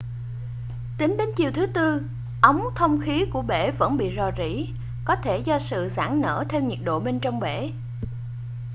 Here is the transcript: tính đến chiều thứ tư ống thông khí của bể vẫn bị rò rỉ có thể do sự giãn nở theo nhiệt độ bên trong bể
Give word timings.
tính 0.97 1.17
đến 1.17 1.29
chiều 1.35 1.51
thứ 1.51 1.65
tư 1.67 2.01
ống 2.41 2.65
thông 2.75 3.01
khí 3.05 3.25
của 3.33 3.41
bể 3.41 3.71
vẫn 3.71 3.97
bị 3.97 4.13
rò 4.17 4.31
rỉ 4.37 4.65
có 5.05 5.15
thể 5.15 5.37
do 5.45 5.59
sự 5.59 5.89
giãn 5.89 6.21
nở 6.21 6.45
theo 6.49 6.61
nhiệt 6.61 6.79
độ 6.83 6.99
bên 6.99 7.19
trong 7.19 7.39
bể 7.39 7.71